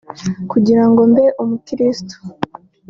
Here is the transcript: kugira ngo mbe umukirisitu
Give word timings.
kugira 0.51 0.83
ngo 0.89 1.01
mbe 1.11 1.25
umukirisitu 1.41 2.15